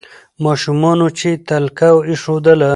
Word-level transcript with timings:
ماشومانو 0.43 1.07
چي 1.19 1.29
تلکه 1.47 1.89
ایښودله 2.09 2.69